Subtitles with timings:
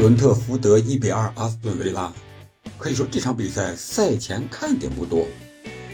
[0.00, 2.10] 伦特福德一比二阿斯顿维拉，
[2.78, 5.26] 可以说这场比赛赛前看点不多，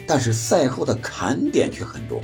[0.06, 2.22] 但是赛后的砍点却很多。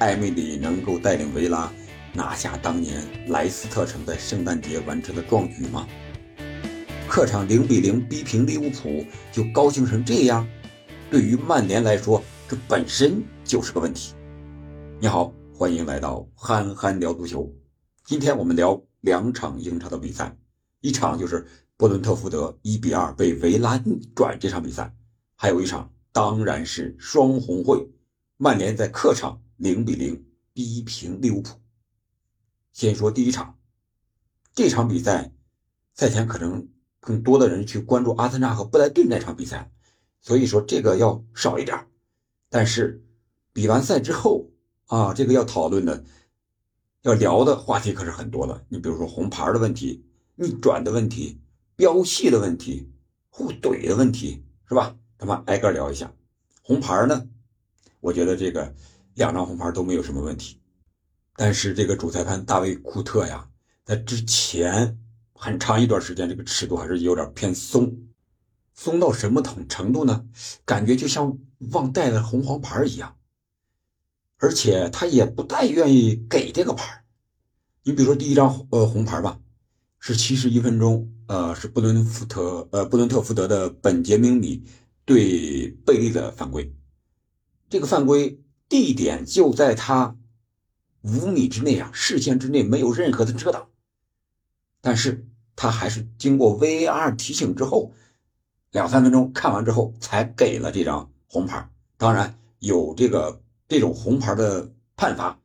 [0.00, 1.72] 艾米里能够带领维拉
[2.12, 5.86] 拿下当年莱斯特城在圣诞节完成的壮举吗？
[7.06, 10.44] 客场零比零逼平利物浦就高兴成这样？
[11.12, 14.14] 对于曼联来说，这本身就是个问题。
[14.98, 17.48] 你好，欢迎来到憨憨聊足球。
[18.04, 20.36] 今天我们聊两场英超的比赛。
[20.80, 21.46] 一场就是
[21.76, 24.94] 波伦特福德一比二被维拉逆转这场比赛，
[25.34, 27.90] 还有一场当然是双红会，
[28.36, 31.60] 曼联在客场零比零逼平利物浦。
[32.72, 33.58] 先说第一场，
[34.54, 35.32] 这场比赛
[35.94, 36.68] 赛前可能
[37.00, 39.72] 更多的人去关注阿森纳和布莱顿那场比赛，
[40.20, 41.88] 所以说这个要少一点。
[42.48, 43.04] 但是
[43.52, 44.48] 比完赛之后
[44.86, 46.04] 啊，这个要讨论的、
[47.02, 48.64] 要聊的话题可是很多的。
[48.68, 50.04] 你比如说红牌的问题。
[50.40, 51.40] 逆转的问题、
[51.74, 52.88] 标戏的问题、
[53.28, 54.96] 互怼的问题，是吧？
[55.18, 56.12] 咱们挨个聊一下。
[56.62, 57.26] 红牌呢？
[57.98, 58.72] 我觉得这个
[59.14, 60.60] 两张红牌都没有什么问题，
[61.34, 63.50] 但是这个主裁判大卫库特呀，
[63.84, 64.96] 在之前
[65.32, 67.92] 很长一段时间，这个尺度还是有点偏松，
[68.74, 70.24] 松到什么程程度呢？
[70.64, 71.36] 感觉就像
[71.72, 73.16] 忘带了红黄牌一样，
[74.36, 77.02] 而且他也不太愿意给这个牌。
[77.82, 79.40] 你比如说第一张呃红牌吧。
[80.00, 84.62] 是七十一分钟，呃，是布伦福特，呃，布伦特福德的本杰明米
[85.04, 86.72] 对贝利的犯规。
[87.68, 90.16] 这个犯规地点就在他
[91.02, 93.68] 五米之内啊，视线之内没有任何的遮挡。
[94.80, 97.92] 但是他还是经过 VAR 提醒之后，
[98.70, 101.68] 两三分钟看完之后才给了这张红牌。
[101.96, 105.40] 当然，有这个这种红牌的判罚，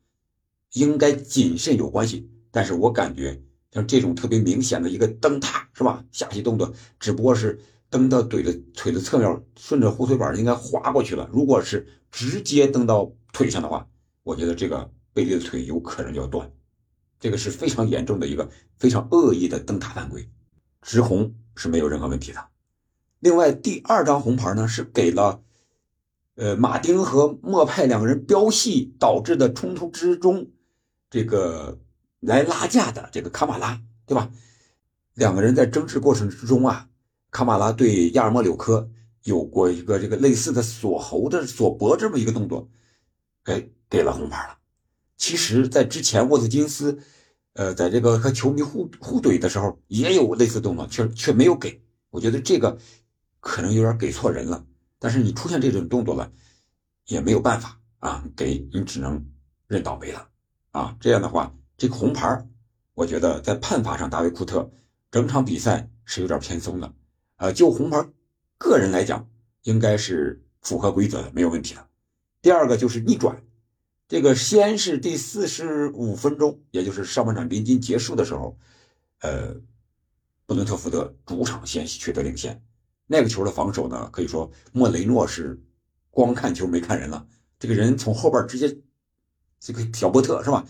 [0.73, 2.29] 应该谨慎有关系。
[2.51, 3.41] 但是我感觉。
[3.73, 6.05] 像这种特别明显的一个蹬踏是吧？
[6.11, 11.27] 下棋动作只不过是蹬到腿的腿的侧面，顺着护腿板应该滑过去了。
[11.33, 13.87] 如果是直接蹬到腿上的话，
[14.21, 16.51] 我觉得这个贝利的腿有可能要断。
[17.19, 18.47] 这个是非常严重的一个
[18.77, 20.29] 非常恶意的蹬踏犯规，
[20.83, 22.45] 直红是没有任何问题的。
[23.19, 25.41] 另外，第二张红牌呢是给了，
[26.35, 30.51] 呃，马丁和莫派两个人飙戏导致的冲突之中，
[31.09, 31.79] 这个。
[32.25, 34.31] 来拉架的这个卡马拉，对吧？
[35.13, 36.89] 两个人在争执过程之中啊，
[37.29, 38.89] 卡马拉对亚尔莫柳科
[39.23, 42.69] 有过一个这个类似的锁喉的锁脖这么一个动作，
[43.43, 44.57] 给给了红牌了。
[45.17, 46.97] 其实，在之前沃特金斯，
[47.53, 51.83] 呃，在这个和球迷互互怼的时候也有类似动作，却却没有给。
[52.09, 52.77] 我觉得这个
[53.39, 54.65] 可能有点给错人了。
[54.97, 56.31] 但是你出现这种动作了，
[57.07, 59.23] 也没有办法啊，给你只能
[59.67, 60.29] 认倒霉了
[60.71, 60.95] 啊。
[60.99, 61.53] 这样的话。
[61.77, 62.47] 这个红牌，
[62.93, 64.71] 我觉得在判罚上，大卫库特
[65.11, 66.93] 整场比赛是有点偏松的。
[67.37, 68.09] 呃，就红牌
[68.57, 69.27] 个人来讲，
[69.63, 71.87] 应该是符合规则的，没有问题的。
[72.41, 73.43] 第二个就是逆转，
[74.07, 78.57] 这个先是第四十五分钟，也就是上半场临近结束的时候，
[79.21, 79.55] 呃，
[80.45, 82.63] 布伦特福德主场先取得领先。
[83.07, 85.61] 那个球的防守呢，可以说莫雷诺是
[86.09, 87.27] 光看球没看人了，
[87.59, 88.79] 这个人从后边直接
[89.59, 90.65] 这个小波特是吧？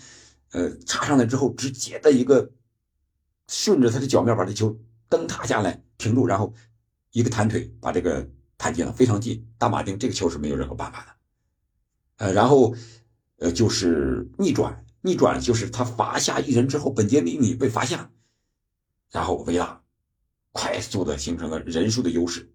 [0.53, 2.51] 呃，插上来之后，直接的一个
[3.47, 6.53] 顺着他的脚面把这球蹬踏下来，停住，然后
[7.11, 9.47] 一个弹腿把这个弹进了，非常近。
[9.57, 11.11] 大马丁这个球是没有任何办法的。
[12.17, 12.75] 呃，然后
[13.37, 18.11] 呃就是逆转，逆转就是他罚下一人之后，本杰明米被罚下，
[19.09, 19.81] 然后维拉
[20.51, 22.47] 快速的形成了人数的优势，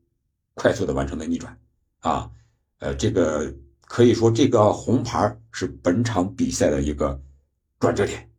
[0.55, 1.59] 快速的完成了逆转。
[1.99, 2.31] 啊，
[2.79, 7.21] 呃，这个可以说这个红牌是本场比赛的一个。
[7.79, 8.31] 转折点，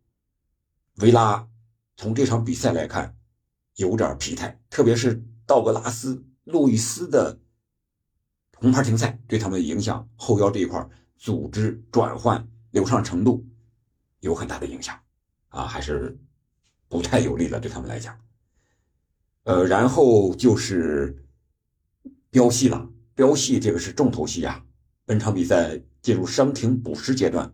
[0.98, 1.48] 维拉
[1.96, 3.16] 从这场比赛来看
[3.76, 7.40] 有点疲态，特别是道格拉斯·路易斯的
[8.58, 10.86] 红牌停赛对他们的影响，后腰这一块
[11.18, 13.48] 组织转换流畅程度
[14.20, 15.00] 有很大的影响。
[15.50, 16.16] 啊，还是
[16.88, 18.20] 不太有利的对他们来讲。
[19.46, 21.26] 呃，然后就是
[22.30, 24.64] 标戏了，标戏这个是重头戏啊，
[25.06, 27.52] 本场比赛进入伤停补时阶段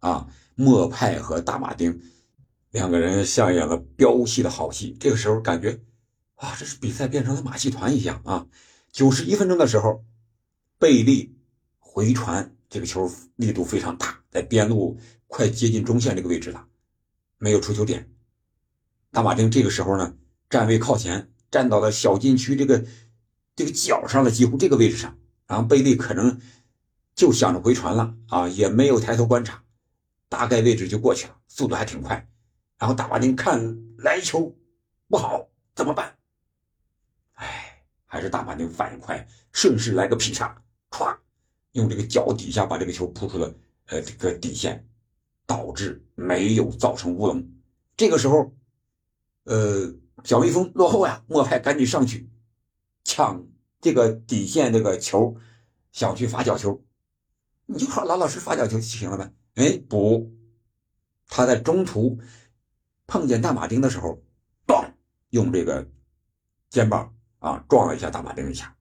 [0.00, 0.28] 啊。
[0.56, 2.02] 莫派和大马丁
[2.70, 4.94] 两个人上演了飙戏的好戏。
[5.00, 5.80] 这个时候感觉，
[6.34, 8.46] 啊，这是比赛变成了马戏团一样啊！
[8.92, 10.04] 九十一分钟的时候，
[10.78, 11.34] 贝利
[11.78, 14.98] 回传这个球力度非常大，在边路
[15.28, 16.66] 快接近中线这个位置了，
[17.38, 18.10] 没有出球点。
[19.10, 20.14] 大马丁这个时候呢，
[20.50, 22.84] 站位靠前，站到了小禁区这个
[23.56, 25.16] 这个角上了，几乎这个位置上。
[25.46, 26.38] 然后贝利可能
[27.14, 29.64] 就想着回传了啊，也没有抬头观察。
[30.30, 32.26] 大概位置就过去了，速度还挺快。
[32.78, 34.56] 然后大马丁看来球
[35.08, 36.16] 不好怎么办？
[37.34, 41.18] 哎，还是大马丁反应快，顺势来个劈叉，唰，
[41.72, 43.52] 用这个脚底下把这个球扑出了
[43.86, 44.88] 呃这个底线，
[45.46, 47.46] 导致没有造成乌龙。
[47.96, 48.54] 这个时候，
[49.44, 49.92] 呃，
[50.22, 52.30] 小蜜蜂落后呀，莫派赶紧上去
[53.02, 53.46] 抢
[53.80, 55.36] 这个底线这个球，
[55.92, 56.82] 想去罚角球。
[57.66, 59.34] 你就好老老实罚角球就行了呗？
[59.60, 60.32] 哎，不，
[61.28, 62.18] 他在中途
[63.06, 64.22] 碰见大马丁的时候，
[64.66, 64.90] 嘣，
[65.28, 65.86] 用这个
[66.70, 68.74] 肩膀啊撞了一下大马丁一下。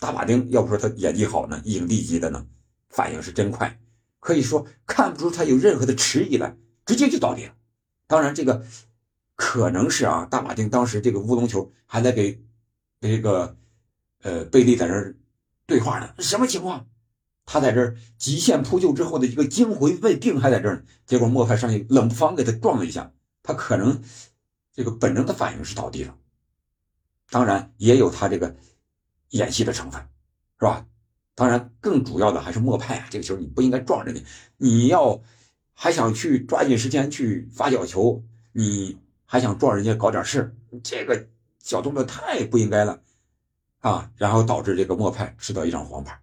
[0.00, 2.44] 大马丁要不说他演技好呢，影帝级的呢，
[2.88, 3.78] 反应是真快，
[4.18, 7.54] 可以说看不出他有任何的迟疑来，直接就倒地了。
[8.08, 8.66] 当然，这个
[9.36, 12.42] 可能是啊，大马丁当时这个乌龙球还在给
[13.00, 13.56] 这个
[14.22, 15.14] 呃贝利在那
[15.64, 16.88] 对话呢，什么情况？
[17.46, 23.12] 他在这儿极限扑救之后的一个惊魂未定还在这儿呢，结果莫派上去冷不防给他撞了一下，
[23.42, 24.02] 他可能
[24.74, 26.14] 这个本能的反应是倒地了，
[27.30, 28.56] 当然也有他这个
[29.30, 30.02] 演戏的成分，
[30.58, 30.86] 是吧？
[31.36, 34.24] 当然更主要的还是莫派啊，这个球你不应该撞着你，
[34.56, 35.22] 你要
[35.72, 41.28] 还想去抓紧时间去发角球，你还想撞人家搞点事这个
[41.62, 43.00] 小动作太不应该了
[43.80, 44.10] 啊！
[44.16, 46.20] 然后导致这个莫派吃到一张黄牌。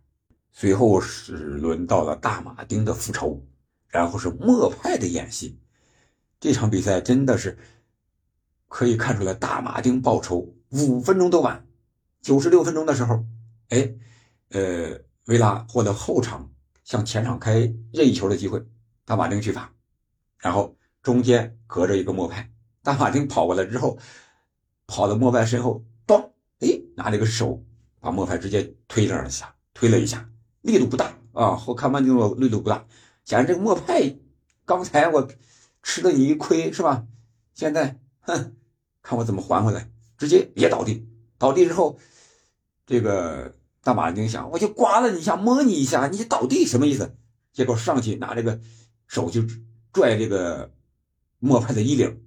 [0.53, 3.43] 随后是轮到了大马丁的复仇，
[3.89, 5.59] 然后是莫派的演戏。
[6.39, 7.57] 这场比赛真的是
[8.67, 11.65] 可以看出来，大马丁报仇五分钟都晚。
[12.21, 13.25] 九十六分钟的时候，
[13.69, 13.93] 哎，
[14.51, 16.49] 呃，维拉获得后场
[16.83, 17.59] 向前场开
[17.91, 18.63] 任意球的机会，
[19.05, 19.73] 大马丁去罚，
[20.37, 22.49] 然后中间隔着一个莫派，
[22.83, 23.97] 大马丁跑过来之后，
[24.85, 27.61] 跑到莫派身后，咚，哎，拿了个手
[27.99, 30.29] 把莫派直接推了一下，推了一下。
[30.63, 32.85] 力度不大啊，后看慢镜头力度不大。
[33.23, 34.17] 显然这个莫派，
[34.65, 35.29] 刚才我
[35.81, 37.05] 吃了你一亏是吧？
[37.53, 38.55] 现在哼，
[39.01, 41.07] 看我怎么还回来，直接也倒地。
[41.37, 41.99] 倒地之后，
[42.85, 47.15] 这个大马丁想，我就刮了你一下，摸你一下，你倒地什么意思？
[47.51, 48.59] 结果上去拿这个
[49.05, 49.43] 手就
[49.91, 50.71] 拽这个
[51.39, 52.23] 莫派的衣领，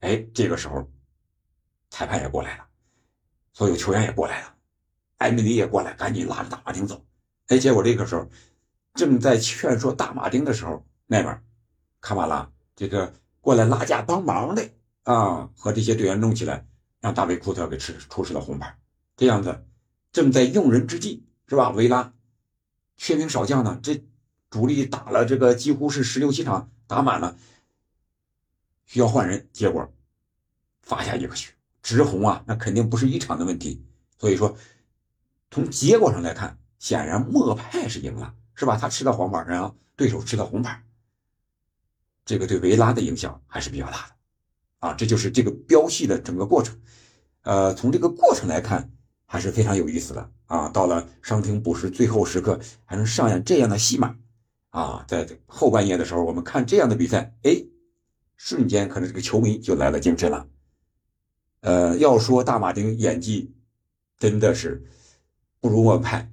[0.00, 0.88] 哎，这个时候
[1.90, 2.64] 裁判也过来了，
[3.52, 4.54] 所有球员也过来了，
[5.18, 7.04] 艾米丽也过来，赶紧拉着大马丁走。
[7.52, 8.26] 哎，结果这个时候，
[8.94, 11.42] 正在劝说大马丁的时候，那边
[12.00, 13.12] 卡马拉这个
[13.42, 14.70] 过来拉架帮忙的
[15.02, 16.66] 啊，和这些队员弄起来，
[16.98, 18.78] 让大卫库特给吃出示了红牌。
[19.18, 19.66] 这样子，
[20.12, 21.68] 正在用人之际，是吧？
[21.68, 22.14] 维拉
[22.96, 24.02] 缺兵少将呢，这
[24.48, 27.36] 主力打了这个几乎是十六七场打满了，
[28.86, 29.92] 需要换人，结果
[30.80, 31.52] 罚下一个去
[31.82, 33.84] 直红啊，那肯定不是一场的问题。
[34.18, 34.56] 所以说，
[35.50, 36.56] 从结果上来看。
[36.82, 38.76] 显然莫派是赢了，是吧？
[38.76, 40.82] 他吃到黄牌，然后对手吃到红牌，
[42.24, 44.14] 这个对维拉的影响还是比较大的，
[44.80, 46.76] 啊，这就是这个飙戏的整个过程。
[47.42, 48.90] 呃，从这个过程来看，
[49.26, 50.70] 还是非常有意思的啊。
[50.70, 54.16] 到了伤停补时最后时刻，还能上演这样的戏码，
[54.70, 57.64] 啊，在后半夜的时候，我们看这样的比赛，哎，
[58.36, 60.48] 瞬间可能这个球迷就来了精神了。
[61.60, 63.54] 呃，要说大马丁演技
[64.18, 64.84] 真的是
[65.60, 66.31] 不如莫派。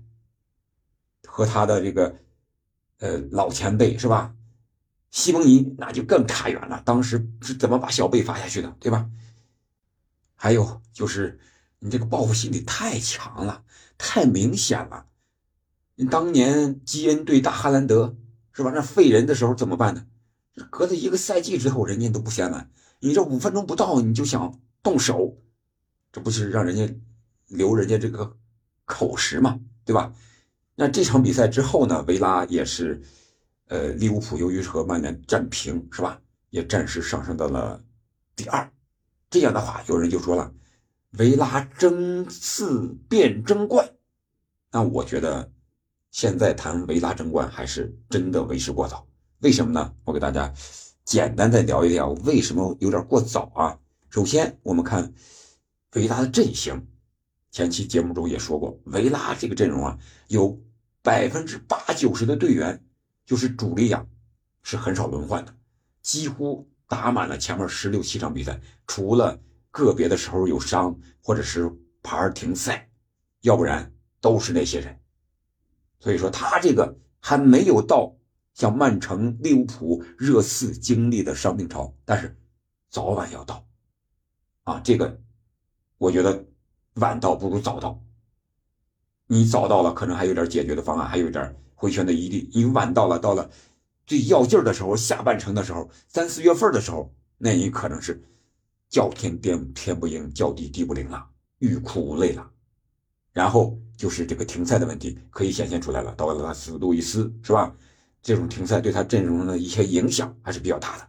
[1.39, 2.13] 和他的这个，
[2.97, 4.35] 呃，老前辈是吧？
[5.09, 6.81] 西蒙尼那就更差远了。
[6.83, 9.09] 当时是怎么把小贝罚下去的，对吧？
[10.35, 11.39] 还有就是
[11.79, 13.63] 你这个报复心理太强了，
[13.97, 15.05] 太明显了。
[15.95, 18.17] 你当年基恩对大哈兰德
[18.51, 18.71] 是吧？
[18.75, 20.05] 那废人的时候怎么办呢？
[20.69, 22.69] 隔了一个赛季之后，人家都不嫌晚。
[22.99, 25.37] 你这五分钟不到你就想动手，
[26.11, 26.93] 这不是让人家
[27.47, 28.35] 留人家这个
[28.83, 30.13] 口实嘛，对吧？
[30.81, 32.01] 那这场比赛之后呢？
[32.07, 33.01] 维拉也是，
[33.67, 36.21] 呃，利物浦由于和曼联战平，是吧？
[36.51, 37.83] 也暂时上升到了
[38.33, 38.71] 第二。
[39.29, 40.53] 这样的话，有人就说了，
[41.17, 43.89] 维拉争四变争冠。
[44.71, 45.51] 那我觉得，
[46.11, 49.05] 现在谈维拉争冠还是真的为时过早。
[49.39, 49.93] 为什么呢？
[50.05, 50.53] 我给大家
[51.03, 53.77] 简单再聊一聊，为什么有点过早啊？
[54.09, 55.13] 首先，我们看
[55.95, 56.87] 维拉的阵型，
[57.51, 60.57] 前期节目中也说过，维拉这个阵容啊，有。
[61.01, 62.83] 百分之八九十的队员
[63.25, 64.05] 就是主力呀，
[64.63, 65.55] 是很少轮换的，
[66.01, 69.39] 几乎打满了前面十六七场比赛，除了
[69.71, 72.89] 个别的时候有伤或者是牌停赛，
[73.41, 74.99] 要不然都是那些人。
[75.99, 78.15] 所以说他这个还没有到
[78.53, 82.37] 像曼城、利物浦、热刺经历的伤病潮，但是
[82.89, 83.65] 早晚要到。
[84.63, 85.21] 啊，这个
[85.97, 86.45] 我觉得
[86.95, 88.01] 晚到不如早到。
[89.31, 92.49] 你早到了，可能还有点解决的方案，还有点回旋的余地。
[92.51, 93.47] 你晚到了，到了
[94.07, 98.23] 最要劲儿的时候，下半程的时候，三四月份的时候，那你可能是
[98.89, 101.23] 叫天天天不应，叫地地不灵了，
[101.59, 102.49] 欲哭无泪了。
[103.31, 107.71] 然后就是这个停赛的问题，可以显现出来了，到了他死路易斯，是吧？
[108.23, 111.07] 这种停赛对他阵容的一些影响还是比较大的。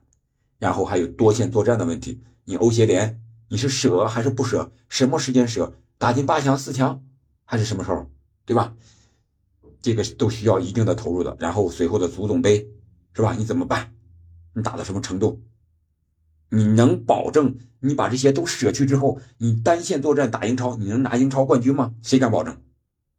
[0.58, 4.70] 然后还有多线作战的问题，你欧协联你是舍还是不舍？
[4.90, 5.72] 什么时间舍？
[5.96, 7.02] 打进八强、四强
[7.50, 8.08] 还是什么时候？
[8.44, 8.72] 对吧？
[9.82, 11.36] 这个都需要一定的投入的。
[11.40, 12.70] 然后随后的足总杯，
[13.12, 13.34] 是吧？
[13.36, 13.92] 你怎么办？
[14.52, 15.42] 你打到什么程度？
[16.48, 21.92] 你能保证你把这些都舍去之后，你单线作战打英超，你能拿英超冠军吗？
[22.02, 22.56] 谁敢保证？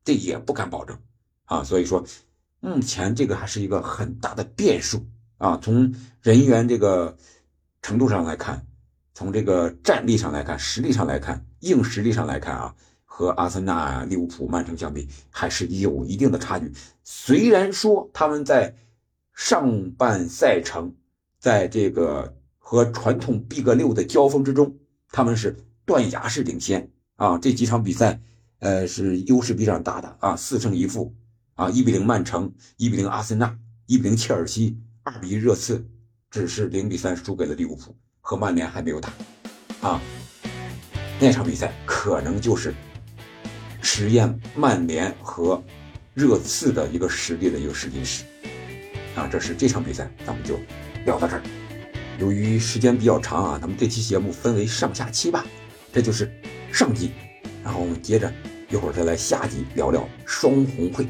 [0.05, 0.97] 这也不敢保证
[1.43, 1.65] 啊！
[1.65, 2.05] 所以说，
[2.61, 5.05] 目前这个还是一个很大的变数
[5.39, 5.59] 啊。
[5.61, 7.17] 从人员这个
[7.81, 8.65] 程度上来看，
[9.13, 12.75] 从这个战力上来看，实力上来看，硬实力上来看啊，
[13.13, 16.71] 和阿森纳、利物浦、曼城相比，还是有一定的差距。
[17.03, 18.73] 虽然说他们在
[19.33, 20.95] 上半赛程，
[21.39, 22.37] 在这个。
[22.63, 24.77] 和传统 Big 六的交锋之中，
[25.11, 27.37] 他们是断崖式领先啊！
[27.37, 28.21] 这几场比赛，
[28.59, 31.13] 呃，是优势比较大的啊，四胜一负
[31.55, 33.53] 啊，一比零曼城，一比零阿森纳，
[33.87, 35.85] 一比零切尔西，二比一热刺，
[36.29, 39.11] 只是零比三输给了利物浦，和曼联还没有打
[39.81, 39.99] 啊。
[41.19, 42.73] 那场比赛可能就是
[43.81, 45.61] 实验曼联和
[46.13, 48.23] 热刺的一个实力的一个试金石
[49.15, 49.27] 啊！
[49.31, 50.59] 这是这场比赛，咱们就
[51.05, 51.41] 聊到这儿。
[52.19, 55.45] 由于时间比较长啊，咱们这期节目分为上下期吧，
[55.91, 56.31] 这就是
[56.71, 57.11] 上集，
[57.63, 58.31] 然后我们接着
[58.69, 61.07] 一会儿再来下集聊聊双红会。